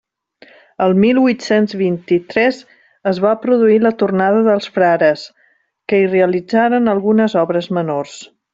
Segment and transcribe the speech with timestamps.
[0.85, 2.61] El mil huit-cents vint-i-tres
[3.11, 5.27] es va produir la tornada dels frares,
[5.93, 8.17] que hi realitzaren algunes obres menors.